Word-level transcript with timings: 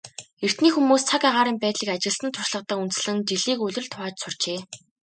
Эртний 0.45 0.73
хүмүүс 0.73 1.03
цаг 1.09 1.21
агаарын 1.29 1.57
байдлыг 1.63 1.89
ажигласан 1.95 2.31
туршлагадаа 2.33 2.77
үндэслэн 2.83 3.17
жилийг 3.29 3.59
улиралд 3.61 3.93
хувааж 3.95 4.15
сурчээ. 4.21 4.59